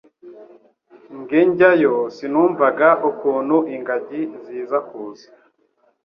Nge 1.19 1.39
njyayo 1.47 1.95
sinumvaga 2.15 2.89
ukuntu 3.09 3.57
ingagi 3.75 4.21
ziza 4.43 4.77
kuza 4.87 5.27